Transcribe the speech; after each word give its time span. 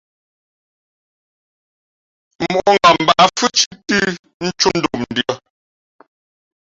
Mǒʼ 2.53 2.73
ngam 2.75 2.95
mbǎʼ 3.03 3.27
fhʉ́ 3.37 3.49
thʉ́ 3.57 3.65
tʉ̄ 3.87 4.01
ncō 4.45 4.69
ndomndʉ̄ᾱ. 4.77 5.33